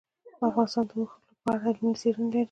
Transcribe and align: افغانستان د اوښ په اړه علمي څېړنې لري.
افغانستان 0.49 0.85
د 0.89 0.91
اوښ 0.99 1.11
په 1.43 1.49
اړه 1.55 1.65
علمي 1.71 1.93
څېړنې 2.01 2.27
لري. 2.31 2.39